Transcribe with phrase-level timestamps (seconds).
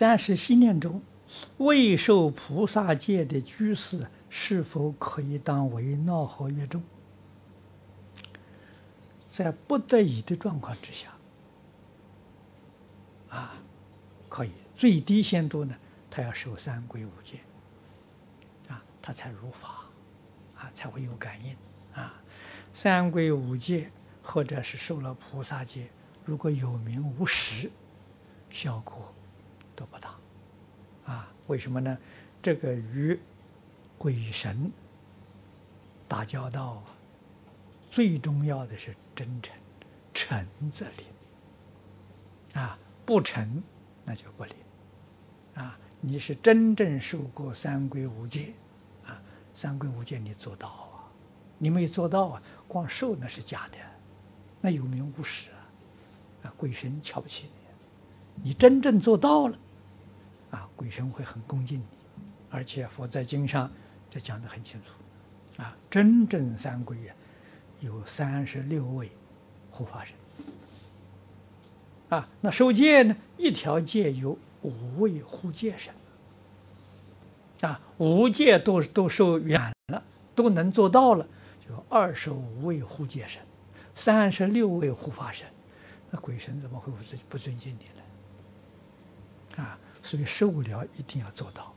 [0.00, 1.02] 三世信念中，
[1.58, 6.82] 未受菩萨戒的居士，是否可以当为闹和乐众？
[9.26, 11.10] 在不得已的状况之下，
[13.28, 13.52] 啊，
[14.30, 15.76] 可以最低限度呢，
[16.10, 17.40] 他要受三规五戒，
[18.68, 19.84] 啊，他才如法，
[20.56, 21.54] 啊，才会有感应，
[21.92, 22.14] 啊，
[22.72, 23.92] 三规五戒
[24.22, 25.90] 或者是受了菩萨戒，
[26.24, 27.70] 如果有名无实，
[28.48, 29.14] 效果。
[29.80, 30.10] 都不大，
[31.10, 31.96] 啊，为什么呢？
[32.42, 33.18] 这个与
[33.96, 34.70] 鬼神
[36.06, 36.82] 打交道，
[37.88, 39.56] 最重要的是真诚，
[40.12, 43.62] 诚则灵，啊，不诚
[44.04, 44.54] 那就不灵，
[45.54, 48.52] 啊，你是真正受过三皈五戒，
[49.06, 49.18] 啊，
[49.54, 51.08] 三皈五戒你做到啊，
[51.56, 53.78] 你没做到啊，光受那是假的，
[54.60, 55.64] 那有名无实啊，
[56.42, 57.46] 啊，鬼神瞧不起
[58.42, 59.58] 你，你真正做到了。
[60.50, 61.84] 啊，鬼神会很恭敬你，
[62.50, 63.70] 而且佛在经上
[64.08, 67.14] 这讲得很清楚，啊，真正三皈啊，
[67.80, 69.10] 有三十六位
[69.70, 70.16] 护法神，
[72.08, 75.94] 啊，那受戒呢，一条戒有五位护戒神，
[77.60, 80.02] 啊，五戒都都受远了，
[80.34, 81.24] 都能做到了，
[81.66, 83.40] 就二十五位护戒神，
[83.94, 85.46] 三十六位护法神，
[86.10, 88.02] 那鬼神怎么会不尊不尊敬你呢？
[90.10, 91.72] 所以受了一定要做到，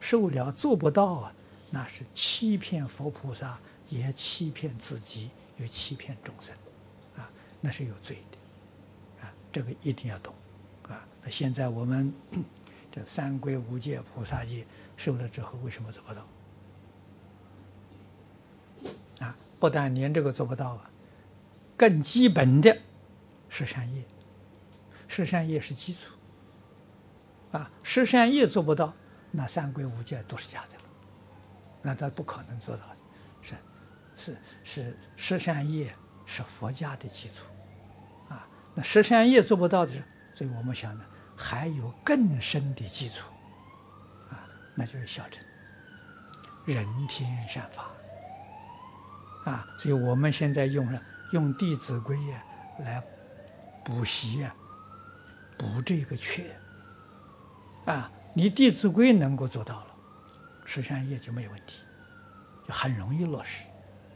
[0.00, 1.34] 受了做不到啊，
[1.68, 3.58] 那是欺骗佛菩萨，
[3.90, 6.56] 也欺骗自己，又欺骗众生，
[7.14, 7.28] 啊，
[7.60, 8.38] 那是有罪的，
[9.26, 10.32] 啊，这个一定要懂，
[10.88, 12.10] 啊，那现在我们
[12.90, 14.64] 这三皈五戒菩萨戒
[14.96, 16.26] 受了之后，为什么做不到？
[19.26, 20.90] 啊，不但连这个做不到啊，
[21.76, 22.74] 更基本的
[23.50, 24.02] 十善业，
[25.06, 26.12] 十善业是基础。
[27.54, 28.92] 啊，十善业做不到，
[29.30, 30.82] 那三皈五戒都是假的了，
[31.80, 32.96] 那他不可能做到的。
[33.40, 33.54] 是，
[34.16, 35.94] 是是十善业
[36.26, 37.44] 是佛家的基础，
[38.28, 38.44] 啊，
[38.74, 39.92] 那十善业做不到的，
[40.34, 41.04] 所以我们想呢，
[41.36, 43.30] 还有更深的基础，
[44.30, 44.42] 啊，
[44.74, 45.40] 那就是小乘，
[46.64, 47.88] 人天善法，
[49.48, 51.00] 啊，所以我们现在用了
[51.30, 52.42] 用《弟子规》呀
[52.80, 53.00] 来
[53.84, 54.52] 补习呀，
[55.56, 56.50] 补这个缺。
[57.86, 59.86] 啊，你《弟子规》能够做到了，
[60.64, 61.82] 十善业就没有问题，
[62.66, 63.64] 就很容易落实。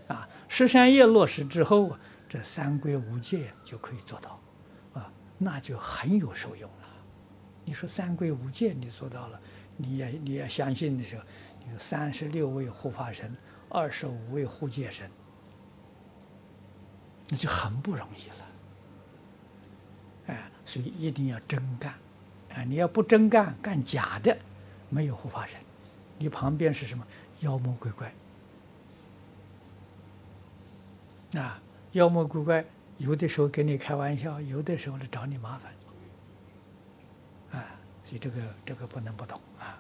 [0.09, 1.97] 啊，十善业落实之后，
[2.29, 4.41] 这三规五戒就可以做到，
[4.95, 6.89] 啊，那就很有受用了。
[7.65, 9.39] 你说三规五戒你做到了，
[9.77, 11.23] 你也你也相信的时候，
[11.71, 13.37] 有三十六位护法神，
[13.69, 15.11] 二十五位护戒神，
[17.29, 18.47] 那就很不容易了。
[20.29, 21.93] 哎，所以一定要真干。
[22.55, 22.65] 啊！
[22.67, 24.37] 你要不真干，干假的，
[24.89, 25.59] 没有护法神，
[26.19, 27.07] 你旁边是什么
[27.41, 28.13] 妖魔鬼怪？
[31.41, 31.61] 啊，
[31.93, 32.65] 妖魔鬼怪
[32.97, 37.67] 有的时候跟你开玩笑，有的时候来找你麻烦，啊，
[38.05, 39.79] 所以这个这个不能不懂啊。